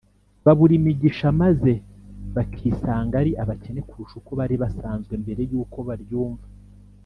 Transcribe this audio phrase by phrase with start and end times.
[0.45, 1.71] babura imigisha, maze
[2.35, 6.45] bakisanga ari abakene kurusha uko bari basanzwe mbere y’uko baryumva